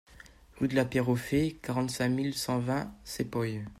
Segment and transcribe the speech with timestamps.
[0.59, 3.61] Rue de la Pierre Aux Fées, quarante-cinq mille cent vingt Cepoy